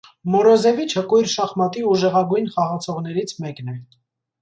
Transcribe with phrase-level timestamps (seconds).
[0.35, 3.81] Մորոզևիչը կույր շախմատի ուժեղագույն խաղացողներից մեկն է։